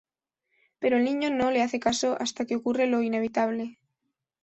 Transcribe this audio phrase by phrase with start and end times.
[0.79, 3.77] Pero el niño no le hace caso hasta que ocurre lo inevitable.